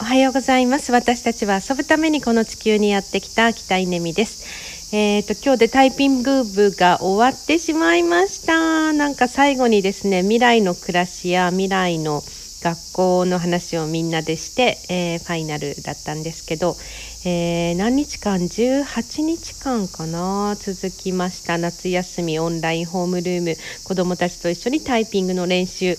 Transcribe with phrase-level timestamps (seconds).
[0.00, 0.92] おはようございます。
[0.92, 4.94] 私たちは遊ぶためにこの地球にやってきた北稲美です。
[4.94, 8.92] えーと、今日でタイピング部が終わってしまいました。
[8.92, 12.22] なんか最後にですね未来の暮らしや未来の
[12.62, 16.76] 学校の話をみんなでして、えー、ファイナルだったんですけど、
[17.24, 20.56] えー、何日間？18日間かな？
[20.60, 21.58] 続きました。
[21.58, 25.98] 夏休みオンラインホームルーム子どもたちと一緒にタイピングの練習。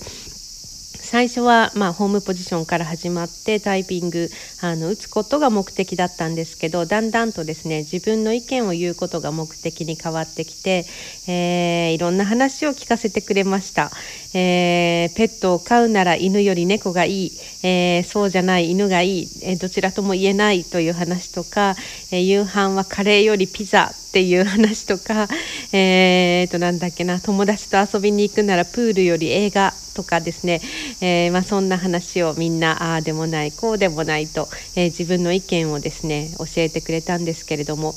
[1.09, 4.29] 最初は、まあ、ホームポジションから始まってタイピング
[4.61, 10.85] あの打つことが目的だったんですけどだんだんとですね自分の意見を言うことが目的に変わってきて、
[11.27, 13.89] えー、いろんな話を聞かせてくれました、
[14.35, 17.31] えー、ペットを飼うなら犬より猫がいい、
[17.63, 21.75] えー、そうじゃない犬がいい、えどちらとも言えないという話とか、
[22.11, 25.27] え夕飯はカレーよりピザっていう話とか、
[25.71, 30.61] えー、となんだっけな友達と遊びに行くならプールより映画とかですね、
[31.01, 37.95] えー、まあ、そんな話をみんなああでもないこうでもないと、えー、自分の意見をですね教えてくれたんですけれども、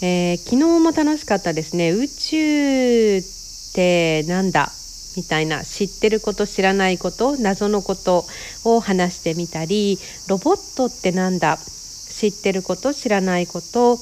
[0.00, 1.90] え昨日も楽しかったですね。
[1.90, 3.22] 宇宙っ
[3.74, 4.72] てなんだ？
[5.16, 8.24] みたいな知ってること知らないこと謎のこと
[8.64, 11.58] を話してみたりロボットってなんだ？
[11.58, 13.98] 知ってること知らないこと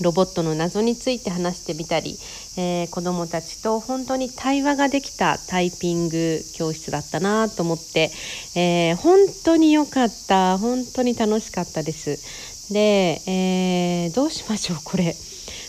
[0.00, 2.18] ロボットの謎について話してみたり、
[2.56, 8.10] えー、子どもたちと本当に対話ができたタイピング教室だったなと思って、
[8.56, 12.72] えー、本当に良かった本当に楽しかったです。
[12.72, 15.14] で、えー、どうしましょうこれ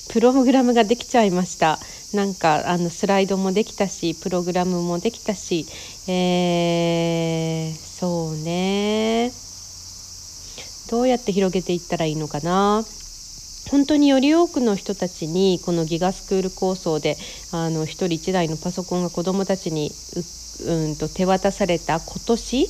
[0.10, 1.80] プログラムができちゃいました。
[2.14, 5.66] なんかあのスライドもできたしプログラムもできたし、
[6.08, 9.32] えー、そうね
[10.90, 12.86] どうやって広げていったらいいのかな
[13.76, 17.18] 本当により多くの人たちにこのギガスクール構想で
[17.52, 19.92] あの1人1台のパソコンが子どもたちに
[20.66, 22.70] うんと手渡された今年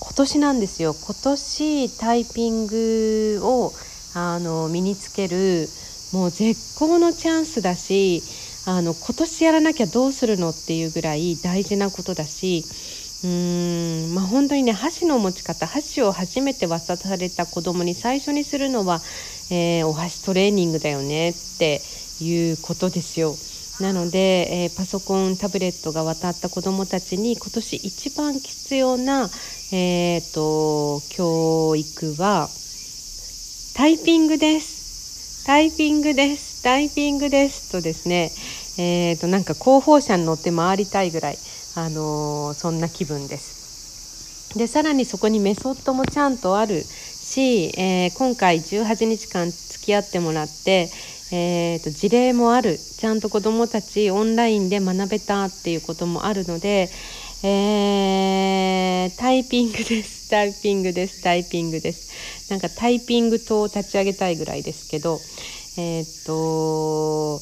[0.00, 0.94] 今年なんですよ。
[0.94, 3.70] 今年タイピングを
[4.14, 5.68] あの身につける
[6.14, 8.22] もう絶好のチャンスだし
[8.66, 12.64] あの今年やらなきゃどうするのっていうぐらい大事なことだし
[13.24, 19.02] うーんまあ本当にね箸の持ち方箸を初めて渡された子供に最初にするのは、
[19.50, 21.80] えー、お箸トレーニングだよねって
[22.20, 23.34] いうことですよ。
[23.80, 29.28] なので、えー、パソコンタブレットが渡った子どもたちに今年一番必要な、
[29.72, 32.48] えーと、教育は
[33.74, 35.44] タイピングです。
[35.44, 36.62] タイピングです。
[36.62, 38.32] タイピングですとですね、
[38.78, 41.38] えーとなんか広報車に乗って回りたいぐらい
[41.76, 44.58] あのそんな気分です。
[44.58, 46.82] でさらにそこにメソッドもちゃんとある
[47.26, 50.88] し、えー、今回18日間付き合ってもらって、
[51.32, 52.78] えーと、事例もある。
[52.78, 56.88] ちゃんと子どもたちオンラインで学べたっていうこともあるので、
[57.42, 60.30] えー、タイピングです。
[60.30, 61.22] タイピングです。
[61.22, 62.50] タイピングです。
[62.50, 65.20] なんかタイピング塔を立ち上げたいぐらいですけど
[65.76, 67.40] えっ、と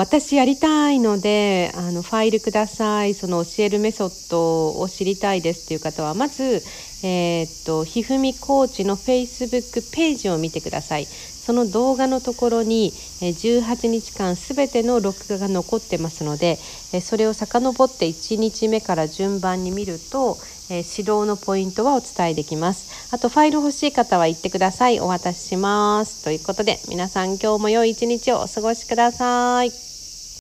[0.00, 3.12] 私やりたいのであのファイルください。
[3.12, 6.62] その教えるメソッドを知りたいですっていう方はまず、
[7.02, 11.04] えー、っとひふみコーチの Facebook ページを見てください。
[11.04, 16.58] その動画のところに18日間すべての録画が残ってますので
[17.02, 20.38] それを遡って1日目から順番に見ると
[20.70, 23.12] 指導のポイントはお伝えできます。
[23.14, 25.00] あとファイル欲しい方は言ってください。
[25.00, 26.24] お渡しします。
[26.24, 29.89] ということで皆さん今日も良い一日をお過ごしください。